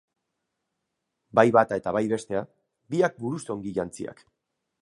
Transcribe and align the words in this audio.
Bai 1.39 1.43
bata 1.57 1.77
eta 1.83 1.93
bai 1.97 2.03
bestea, 2.13 2.43
biak 2.95 3.23
buruz 3.23 3.45
ongi 3.57 3.79
jantziak. 3.81 4.27